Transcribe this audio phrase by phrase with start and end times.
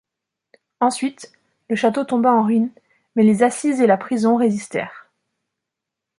[0.79, 1.31] Ensuite,
[1.69, 2.71] le château tomba en ruines,
[3.15, 5.11] mais les Assizes et la prison résistèrent.